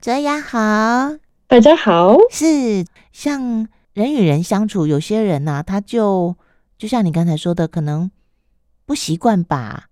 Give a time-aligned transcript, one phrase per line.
[0.00, 0.58] 哲雅好，
[1.46, 2.16] 大家好。
[2.30, 6.34] 是像人与人相处，有些人呐、啊，他就
[6.78, 8.10] 就像你刚才说的，可能
[8.86, 9.88] 不习惯把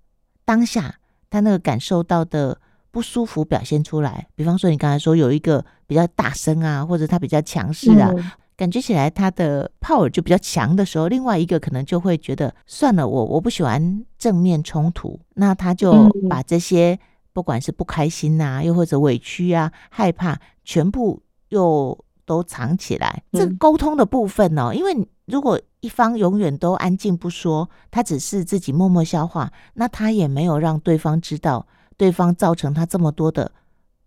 [0.46, 0.94] 当下
[1.28, 2.58] 他那个感受到的
[2.90, 4.28] 不舒服表现出来。
[4.34, 8.10] 比方说，你刚才说有一个比较大声啊，或者他比较强势啊。
[8.16, 16.98] 嗯感觉起来他的 power 就比较强的时候，另外一个可能就会觉得算了，我我不喜欢正面冲突，那他就把这些
[17.38, 23.22] 不管是不开心呐、啊，又或者委屈啊、害怕，全部又都藏起来。
[23.30, 33.52] 这个沟通的部分呢、哦，因为如果一方永远都安静不说，他只是自己默默消化，那他也没有让对方知道，对方造成他这么多的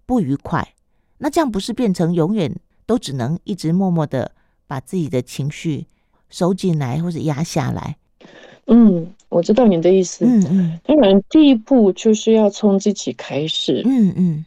[0.05, 0.73] 不愉快，
[1.19, 2.53] 那这样不是变成永远
[2.85, 4.33] 都只能一直默默的。
[4.67, 5.87] 把自己的情绪
[6.29, 7.97] 收进来或者压下来。
[8.67, 10.25] 嗯，我知道你的意思。
[10.25, 13.81] 嗯嗯，当然，第一步就是要从自己开始。
[13.85, 14.45] 嗯嗯，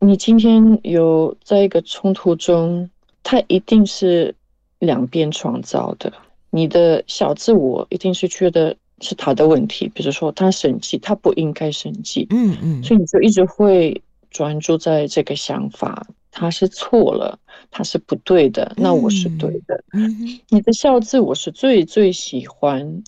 [0.00, 2.88] 你今天有在一个冲突中，
[3.22, 4.34] 它一定是
[4.78, 6.12] 两边创造的。
[6.50, 12.26] 你的小自我一定是觉得是他的问题，比如说他生气，他不应该生气。
[12.30, 14.00] 嗯嗯，所以你就一直会
[14.30, 16.06] 专注在这个想法。
[16.36, 17.38] 他是错了，
[17.70, 19.84] 他是不对的，那我是对的。
[19.92, 23.02] 嗯嗯、你的小自我是最最喜欢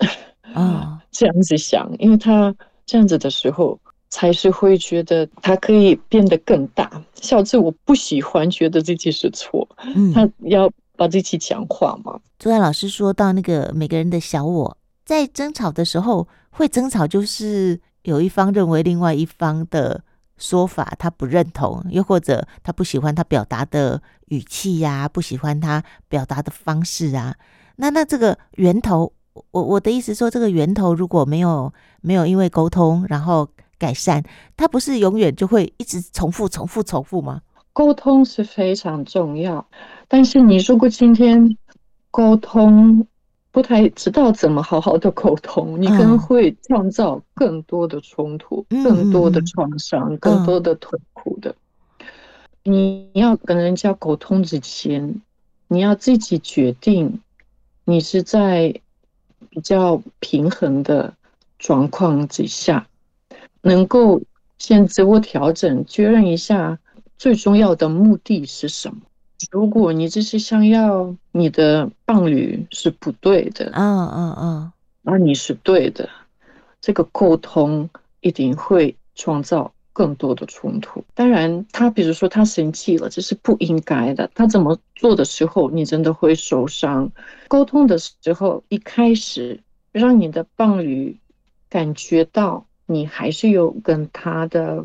[0.55, 6.91] 啊这样子想，因为他这样子的时候，才是会觉得他可以变得更大。
[7.15, 12.19] 小智我不喜欢觉得自己是错，嗯、他要把自己讲话嘛。
[12.39, 20.03] 昨天老师说到那个每个人的小我在争吵的时候会争吵，就是有一方认为另外一方的。
[20.39, 27.35] 说法他不认同，又或者他不喜欢他表达的语气呀、啊，不喜欢他表达的方式啊。
[27.77, 29.15] 那那这个源头，
[29.51, 33.49] 我我的意思说，这个源头如果没有没有因为沟通然后
[33.79, 34.23] 改善，
[34.57, 37.43] 它不是永远就会一直重复重复重复吗？
[37.73, 39.67] 沟通是非常重要，
[40.09, 41.57] 但是你如果今天
[42.11, 43.07] 沟通。
[43.53, 51.55] 不太知道怎么好好的沟通，你可能会创造更多的冲突、嗯、更多的创伤、嗯、更多的痛苦的。
[52.65, 55.23] 你要跟人家沟通之前，
[55.69, 57.23] 你要自己决定，
[57.87, 58.79] 你是在
[59.51, 61.15] 比较平衡的
[61.59, 62.87] 状况之下，
[63.63, 64.21] 能够
[64.59, 66.79] 先自我调整，确认一下
[67.19, 69.01] 最重要的目的是什么。
[69.51, 74.73] 如果你只是想要你的伴侣是不对的，嗯嗯嗯，
[75.05, 76.09] 而你是对的，
[76.81, 77.89] 这个沟通
[78.21, 81.03] 一定会创造更多的冲突。
[81.15, 84.31] 当然，他比如说他生气了，这是不应该的。
[84.35, 87.11] 他怎么做的时候，你真的会受伤。
[87.49, 89.61] 沟通的时候，一开始
[89.93, 91.17] 让你的伴侣
[91.71, 94.85] 感觉到你还是有跟他的。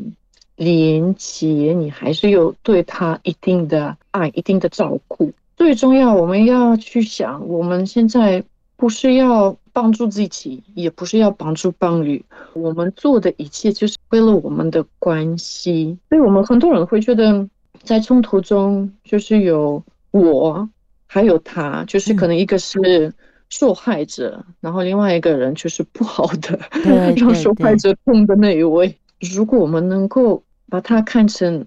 [0.57, 5.33] 连接，你还是有对他一定的爱、一定的照顾。
[5.57, 8.43] 最重要，我们要去想，我们现在
[8.75, 12.23] 不是要帮助自己，也不是要帮助伴侣，
[12.53, 15.97] 我们做的一切就是为了我们的关系。
[16.09, 17.47] 所以，我们很多人会觉得，
[17.83, 20.69] 在冲突中就是有我，
[21.07, 23.13] 还有他，就是可能一个是
[23.49, 26.59] 受害者，嗯、然后另外一个人就是不好的，
[27.17, 28.97] 让受害者痛的那一位。
[29.19, 31.65] 如果我们能够把它看成，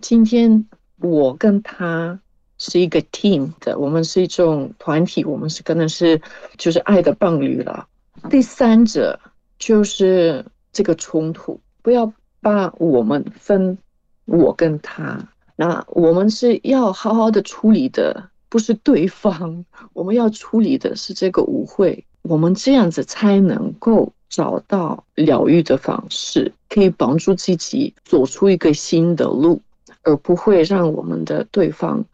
[0.00, 0.66] 今天
[0.98, 2.20] 我跟他
[2.60, 6.20] 是一个 team 的，我们是一种团体，我们是可能是
[6.58, 7.88] 就是爱的伴侣了。
[8.28, 9.18] 第三者
[9.58, 13.78] 就是这个冲突，不要把我们分
[14.26, 15.18] 我跟他，
[15.56, 24.12] 那我们是要好好的处理的，不是对方，我们要处理的是这个误会，我们这样子才能够。
[24.30, 29.60] 找到疗愈的方式，可以帮助自己走出一个新的路，
[30.04, 32.04] 而不会让我们的对方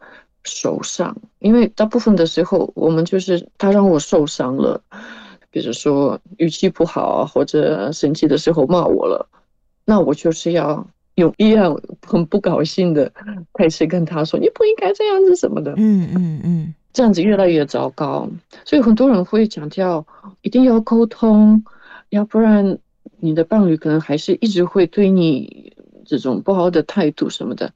[0.47, 1.15] 受伤。
[1.39, 4.81] 因为大部分的时候，我们就是他让我受伤了，
[5.51, 9.29] 比如说语气不好，或者生气的时候骂我了，
[9.85, 13.11] 那我就是要用一样很不高兴的
[13.53, 18.27] 开始跟他说：“你不应该这样子什么的。”嗯嗯嗯，这样子越来越糟糕。
[18.65, 20.05] 所以很多人会强调
[20.41, 21.63] 一定要沟通。
[22.09, 22.77] 要不然，
[23.19, 25.73] 你的伴侣可能还是一直会对你
[26.05, 27.73] 这种不好的态度什么的。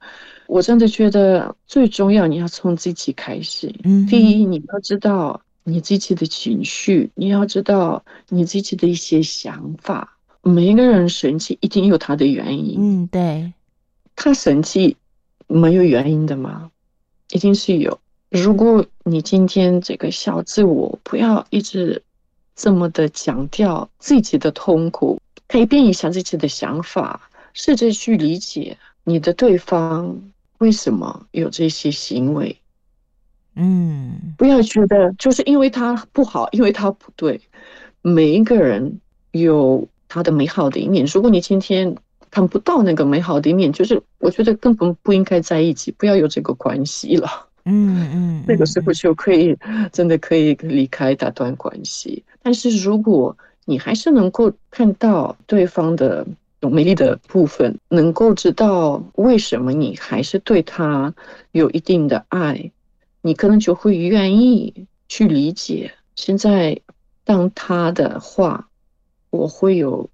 [0.52, 3.74] 我真的觉得最重要，你要从自己开始。
[3.84, 10.18] 嗯，第一，你要知道你自己的情绪，你要知道你自己的一些想法。
[10.42, 12.76] 每一个人生气一定有他的原因。
[12.78, 13.52] 嗯，对。
[14.14, 14.96] 他生气
[15.46, 16.70] 没有原因的吗？
[17.30, 17.98] 一定是有。
[18.28, 22.02] 如果你今天这个小自我不要一直。
[22.54, 25.18] 这么的强调自己的痛苦，
[25.48, 30.20] 改变一下自己的想法，试着去理解你的对方
[30.62, 32.56] 为什么有这些行为？
[33.56, 37.40] 嗯，不要觉得就是因为他不好，因为他不对。
[38.00, 39.00] 每一个人
[39.32, 41.04] 有他的美好的一面。
[41.12, 41.96] 如果你今天
[42.30, 47.28] 看不到那个美好的一面，就是我觉得根本不应该在一起，不要有这个关系了。
[47.64, 49.58] 嗯嗯，那个时候就可以
[49.92, 52.24] 真的可以离开，打断关系。
[52.40, 61.14] 但是如果你还是能够看到对方的有美丽的部分，能够知道为什么你还是对他
[61.50, 62.70] 有一定的爱，
[63.20, 65.92] 你可能就会愿意去理解。
[66.14, 66.80] 现在
[67.24, 68.68] 当他的话，
[69.30, 70.08] 我会有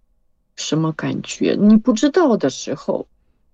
[0.56, 1.56] 什么感觉？
[1.60, 3.06] 你不知道的时候，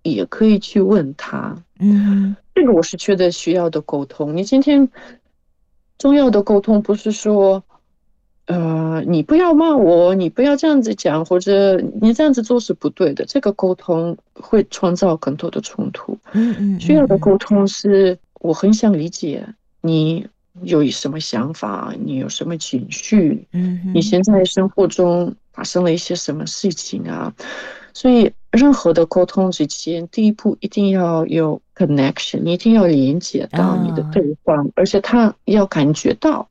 [0.03, 1.63] 也可以去问他。
[1.81, 4.37] 嗯，这个我是觉得需要的沟通。
[4.37, 4.89] 你今天
[5.99, 7.65] 重要的沟通不是说。
[8.47, 13.25] 呃，你不要骂我，你不要这样子讲，或者你这样子做是不对的。
[13.25, 16.19] 这个沟通会创造更多的冲突。
[16.33, 19.47] 嗯嗯，需要的沟通是我很想理解
[19.81, 20.27] 你
[20.63, 27.33] 有什么想法，你有什么情绪，嗯，你现在生活中发生了一些什么事情啊？
[27.95, 36.47] 所以任何的沟通之前，第一步一定要有 connection，你一定要连接到你的对方，而且他要感觉到。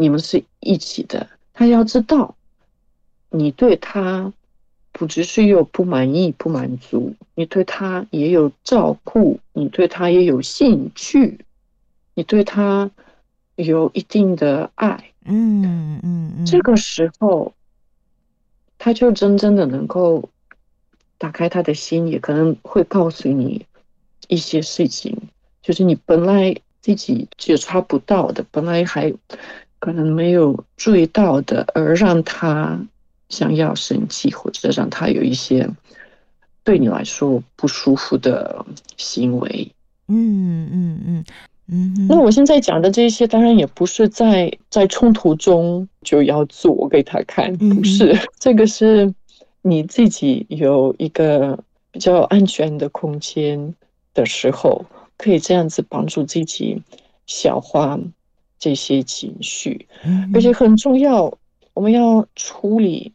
[0.00, 2.34] 你们是一起的，他要知道
[3.28, 4.32] 你对他
[4.92, 11.44] 不只是有不满意、不满足，你对他也有照顾，你对他也有兴趣，
[12.14, 12.90] 你对他
[13.56, 15.12] 有一定的爱。
[15.26, 17.52] 嗯嗯嗯，这个时候
[18.78, 20.30] 他就真正的能够
[21.18, 23.66] 打开他的心，也可能会告诉你
[24.28, 25.14] 一些事情，
[25.60, 29.12] 就是你本来自己觉察不到的，本来还。
[29.80, 32.80] 可能没有注意到的，而让他
[33.28, 35.68] 想要生气，或者让他有一些
[36.62, 38.64] 对你来说不舒服的
[38.96, 39.72] 行为。
[40.08, 41.24] 嗯嗯嗯
[41.68, 42.06] 嗯。
[42.08, 48.14] 那我现在讲的这些，当然也不是在在冲突中就要做给他看，不是。
[48.38, 49.14] 这个是
[49.62, 51.58] 你自己有一个
[51.90, 53.74] 比较安全的空间
[54.12, 54.84] 的时候，
[55.16, 56.82] 可以这样子帮助自己
[57.26, 57.98] 消化。
[58.60, 59.88] 这些情绪，
[60.34, 61.32] 而且很重要，
[61.74, 63.12] 我们要处理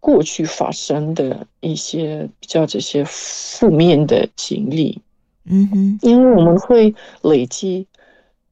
[0.00, 5.00] 过去发生的一些比较这些负面的经历。
[5.44, 7.86] 嗯哼，因为我们会累积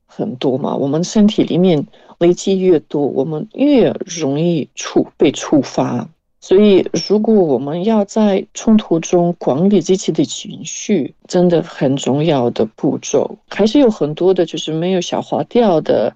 [0.06, 1.84] 很多嘛，我们身体里面
[2.18, 6.08] 累积越多，我们越容易触被触发。
[6.46, 16.14] 所以，如果我们要在冲突中管理自己的情绪，真的很重要的步骤，还是有很多的，就是没有消化掉的。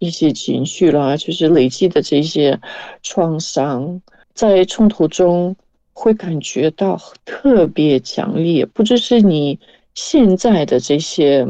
[0.00, 2.58] 一些情绪啦，就是累积的这些
[3.02, 4.00] 创伤，
[4.34, 5.54] 在冲突中
[5.92, 9.60] 会感觉到特别强烈，不只是你
[9.94, 11.46] 现在的这些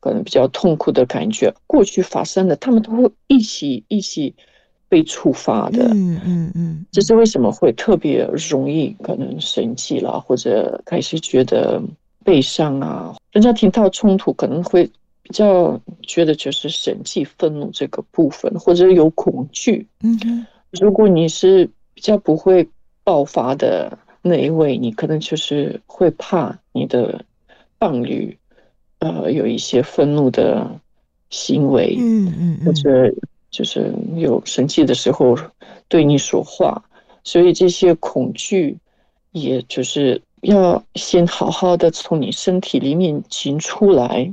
[0.00, 4.34] 可能比较痛苦的感觉，过去发生的，他们都会一起一起
[4.90, 5.88] 被触发的。
[5.94, 11.80] 嗯嗯嗯，这是为什么会特别容易可能生气啦，或者开始觉得
[12.22, 13.16] 悲伤啊？
[13.32, 14.90] 人家听到冲突可能会。
[15.22, 19.86] 比较觉得就是生气、愤怒这个部分，或者有恐惧。
[20.02, 22.68] 嗯哼，如果你是比较不会
[23.04, 27.24] 爆发的那一位，你可能就是会怕你的
[27.78, 28.36] 伴侣，
[28.98, 30.68] 呃，有一些愤怒的
[31.28, 33.14] 行为，嗯嗯，或者
[33.50, 35.36] 就是有生气的时候
[35.88, 36.82] 对你说话，
[37.24, 38.76] 所以这些恐惧，
[39.32, 44.32] 也就是要先好好的从你身体里面清出来。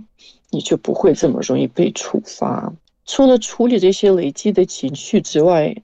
[0.50, 2.72] 你就不会这么容易被触发。
[3.06, 5.76] 除了处理这些累积的情绪之外，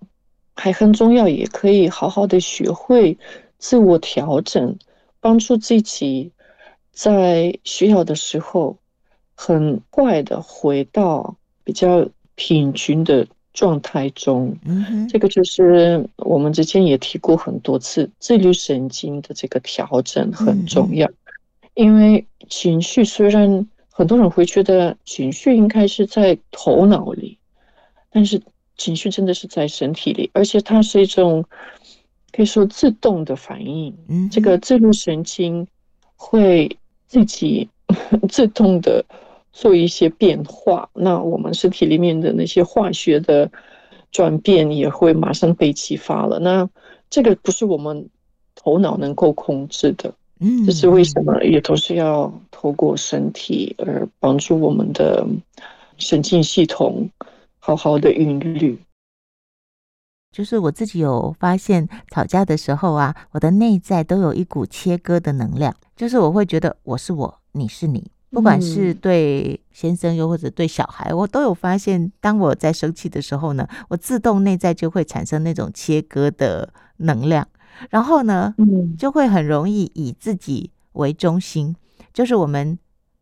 [0.55, 3.17] 还很重要，也可以好好的学会
[3.57, 4.77] 自我调整，
[5.19, 6.31] 帮助自己
[6.93, 8.77] 在需要的时候
[9.35, 11.35] 很快的回到
[11.65, 14.55] 比较平均的状态中。
[15.09, 21.09] 这个就是我们之前也提过很多次，自律神经的这个调整很重要，
[21.73, 23.67] 因为情绪虽然。
[23.95, 27.37] 很多人会觉得情绪应该是在头脑里，
[28.09, 28.41] 但是
[28.75, 31.45] 情绪真的是在身体里，而且它是一种
[32.31, 33.95] 可以说自动的反应。
[34.07, 35.67] 嗯，这个自律神经
[36.15, 36.75] 会
[37.05, 37.69] 自己
[38.27, 39.05] 自动的
[39.53, 43.50] 做一些变化，那我们身体里面的那些化学的
[44.12, 46.39] 转变也会马上被启发了。
[46.39, 46.67] 那
[47.10, 48.10] 这个不是我们
[48.55, 50.13] 头脑能够控制的。
[50.39, 51.41] 嗯，这是为什么？
[51.43, 55.25] 也都是要透过身体而帮助我们的
[55.98, 57.07] 神经系统
[57.60, 58.77] 好好的韵律。
[60.31, 77.47] 就是我自己有发现，吵架的时候啊，我的内在都有一股切割的能量，就是我会觉得我是我，你是你，不管是对先生又或者对小孩，我都有发现，当我在生气的时候呢，我自动内在就会产生那种切割的能量，
[77.91, 78.55] 然后呢，
[78.97, 81.75] 就会很容易以自己为中心，
[82.11, 82.77] 就是我们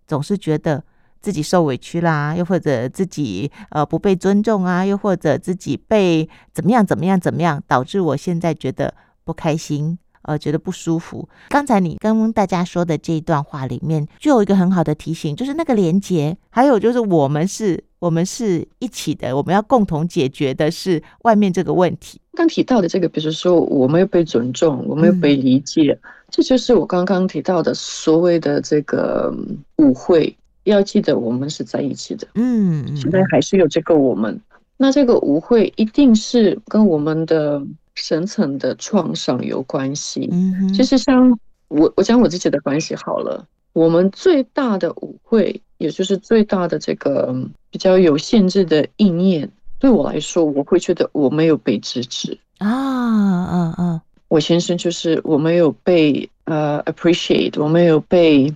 [0.07, 0.81] 总是觉得
[1.19, 8.93] 自己受委屈啦，又或者自己呃不被尊重啊，又或者自己被怎么样怎么样怎么样，导致我现在觉得
[9.25, 9.99] 不开心。
[10.23, 11.27] 呃，觉得不舒服。
[11.49, 22.19] 刚才你跟大家说的这一段话里面，就有一个很好的提醒，就是那个连接，还有就是我们是，我们是一起的，我们要共同解决的是外面这个问题。
[22.33, 29.33] 刚提到的这个，比如说我们要被尊重，我们要被理解，嗯、这就是我刚刚提到的所谓的这个
[29.77, 30.35] 舞会。
[30.65, 32.27] 要记得，我们是在一起的。
[32.35, 34.39] 嗯，现在还是有这个我们。
[34.77, 37.59] 那这个舞会一定是跟我们的。
[38.01, 40.27] 深层的创伤有关系。
[40.31, 43.47] 嗯，就是像我，我讲我自己的关系好了。
[43.73, 47.33] 我们最大的舞会，也就是最大的这个
[47.69, 54.01] 比较有限制的意念，对我来说，我会觉得我没有被支持啊啊啊！
[54.27, 58.53] 我先生就是我没有被呃 appreciate，我没有被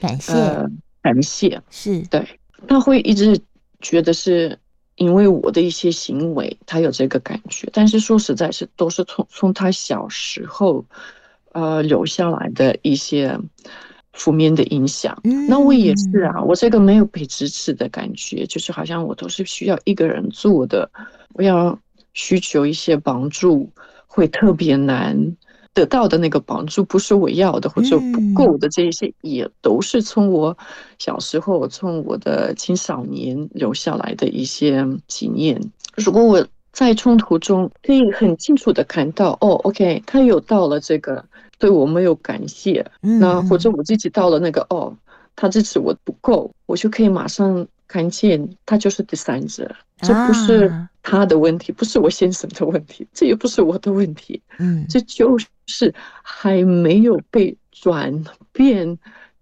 [0.00, 0.66] 感谢，呃、
[1.00, 2.26] 感谢是对，
[2.66, 3.40] 他会一直
[3.80, 4.58] 觉得是。
[4.98, 10.84] 因为我的一些行为，他有这个感觉，但是说实在是都是从从他小时候，
[11.52, 13.38] 呃，留下来的一些
[14.12, 15.16] 负面的影响。
[15.48, 20.90] 那我也是啊，我这个没有被支持的感觉，就是好像我都是需要一个人做的，
[21.34, 21.78] 我要
[22.12, 23.70] 需求一些帮助
[24.06, 25.36] 会特别难。
[25.74, 30.56] 得到的那个帮助不是我要的，或者不够的，这一些也都是从我
[30.98, 35.60] 小时候，从我的青少年留下来的一些经验。
[35.94, 41.24] 如果我在冲突中可以很清楚的看到，哦，OK，他有到了这个
[41.58, 44.96] 对我没有感谢，那或者我自己到了那个，哦，
[45.34, 50.72] 他支持我不够，我就可以马上看见他就是第三者，这不是
[51.10, 55.94] 他的问题，不是我先生的问题，这也不是我的问题，嗯，这就是。
[56.22, 58.98] 还没有被转变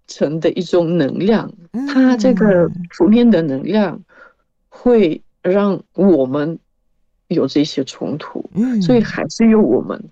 [0.07, 1.53] 成的一种能量，
[1.87, 4.01] 它这个负面的能量
[4.67, 6.59] 会让我们
[7.27, 8.49] 有这些冲突，
[8.81, 10.09] 所以还是有我们，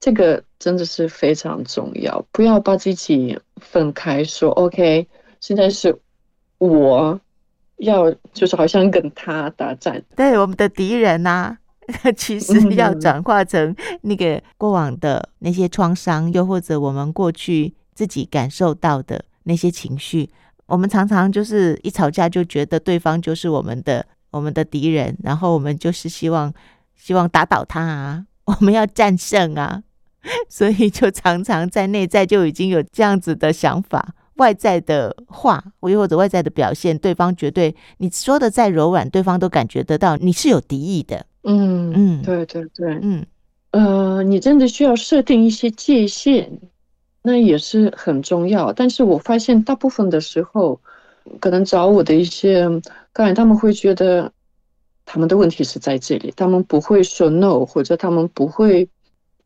[0.00, 5.06] 这个真的是非常重要，不要把自己分开说，OK，
[5.40, 5.98] 现在是
[6.58, 7.20] 我
[7.78, 11.56] 要就是好像跟他打战，对我们的敌人呐、
[12.16, 20.28] 其实要转化成那个过往的那些创伤，又或者我们过去自己感受到的那些情绪，
[20.66, 26.52] 我们常常就是一吵架就觉得对方就是我们的我们的敌人，然后我们就是希望
[26.94, 29.82] 希望打倒他啊， 我们要战胜啊，
[30.48, 41.26] 所以就常常在内在就已经有这样子的想法，外在的话，又或者外在的表现，对方绝对你说的再柔软，对方都感觉得到你是有敌意的。
[41.42, 43.26] 嗯嗯，对对对，嗯，
[43.70, 46.50] 呃，你真的需要设定一些界限，
[47.22, 48.72] 那也是很重要。
[48.72, 50.80] 但是我发现大部分的时候，
[51.40, 52.68] 可能找我的一些
[53.12, 54.32] 客人，他们会觉得
[55.04, 58.88] 他们的问题是在这里，他们不会说 no，或者他们不会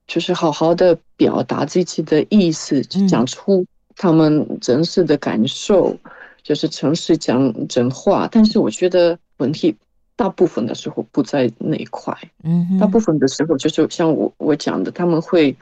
[0.06, 3.64] 就是好好的表达自己的意思，讲出
[4.00, 5.94] 他们真实的感受，
[6.42, 8.26] 就是诚实讲真话。
[8.32, 9.76] 但是我觉得问题。
[10.16, 12.14] 大部分的时候不在那一块，
[12.44, 15.56] 嗯，大部分的时候就是像我我讲的，他们会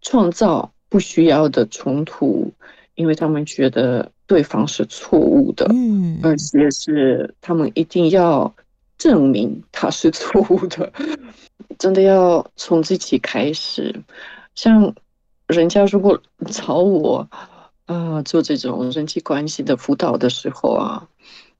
[0.00, 2.48] 创造不需要的冲突，
[2.94, 8.54] 因为他们觉得对方是错误的，嗯，而且是他们一定要
[8.96, 10.92] 证明他是错误的，
[11.76, 13.92] 真的要从自己开始。
[14.54, 14.94] 像
[15.48, 16.16] 人家如果
[16.52, 17.28] 找我
[17.86, 21.08] 啊、呃、做这种人际关系的辅导的时候啊。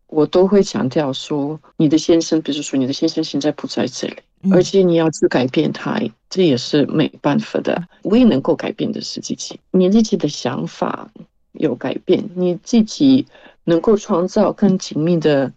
[0.08, 4.16] 我都会强调说，你的先生，比如说你的先生现在不在这里，
[4.52, 7.88] 而且你要去改变他，这也是没办法的。
[8.04, 11.10] 唯一能够改变的是自己，你自己的想法
[11.54, 13.26] 有改变，你自己
[13.64, 15.52] 能够创造更紧密的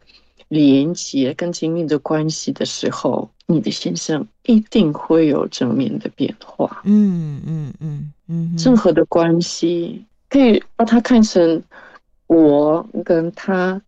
[0.48, 6.82] 连接、更紧密的关系的时候，你的先生一定会有正面的变化。
[6.86, 11.64] 嗯嗯嗯嗯，任何的关系可以把它看成
[12.28, 13.82] 我跟他。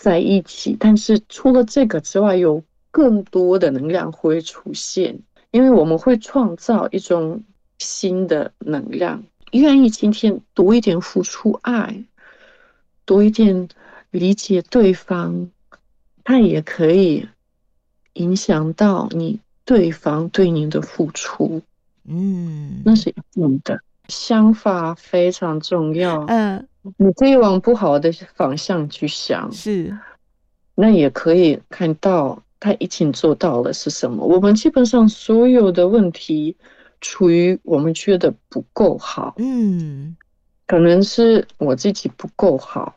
[0.00, 5.18] 在一起，但是除了这个之外，有更多的能量会出现，
[5.50, 7.42] 因为我们会创造一种
[7.78, 9.24] 新的能量。
[9.50, 12.04] 愿意今天多一点付出爱，
[13.04, 13.68] 多一点
[14.12, 15.50] 理解对方，
[16.22, 17.26] 他也可以
[18.12, 21.60] 影响到你对方对你的付出。
[22.04, 26.24] 嗯，那是一定的，想法非常重要。
[26.26, 26.66] 嗯。
[26.96, 29.94] 你可以往不好的方向去想，是，
[30.74, 34.24] 那也可以看到他已经做到了是什么。
[34.24, 36.56] 我们基本上所有的问题，
[37.02, 40.16] 处于我们觉得不够好，嗯，
[40.66, 42.94] 可能是我自己不够好，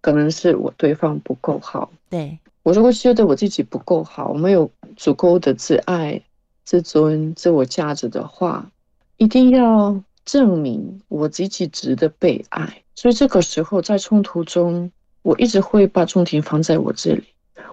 [0.00, 1.92] 可能是我对方不够好。
[2.08, 6.22] 对，我如果觉得我自己不够好，没有足够的自爱、
[6.64, 8.70] 自尊、自我价值的话，
[9.18, 12.82] 一定要证明我自己值得被爱。
[12.94, 14.90] 所以这个时候在冲突中，
[15.22, 17.24] 我一直会把重点放在我这里。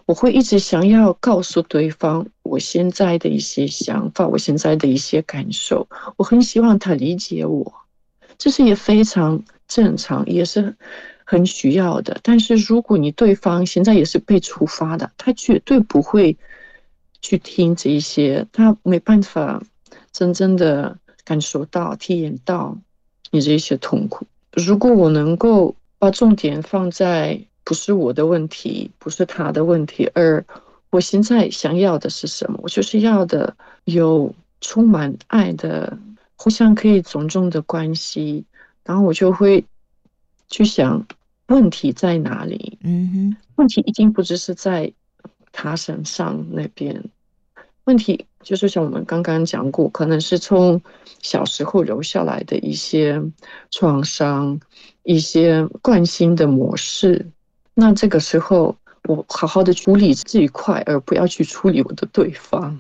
[0.05, 5.85] 我会一直想要告诉对方我现在的一些想法，我现在的一些感受。
[6.15, 7.73] 我很希望他理解我，
[8.37, 10.73] 这是也非常正常，也是
[11.25, 12.17] 很需要的。
[12.23, 16.37] 但是如果你对方现在也是被触发的，他绝对不会
[17.21, 19.61] 去听这一些，他没办法
[20.13, 22.77] 真正的感受到、体验到
[23.31, 24.25] 你这些痛苦。
[24.53, 27.41] 如果我能够把重点放在。
[27.67, 30.45] 不是我的问题，不是他的问题，而
[30.89, 32.57] 我现在想要的是什么？
[32.63, 35.97] 我就是要的有充满爱的、
[36.37, 38.45] 互相可以尊重的关系。
[38.85, 39.65] 然后我就会
[40.47, 41.05] 去想
[41.47, 42.77] 问题在哪里？
[42.83, 44.93] 嗯哼，问题一定不只是在
[45.51, 47.03] 他身上那边，
[47.87, 50.81] 问题就是像我们刚刚讲过，可能是从
[51.21, 53.21] 小时候留下来的一些
[53.71, 54.59] 创伤、
[55.03, 57.25] 一些惯性的模式。
[57.73, 58.75] 那这个时候，
[59.07, 62.75] 我好好的处理这一块，而不要去处理我的对方。